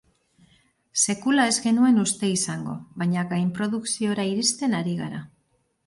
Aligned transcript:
Sekula 1.07 1.45
ez 1.51 1.59
genuen 1.67 2.01
uste 2.05 2.31
izango, 2.39 2.75
baina 3.03 3.29
gainprodukziora 3.35 4.29
iristen 4.35 4.79
ari 4.81 5.01
gara. 5.05 5.27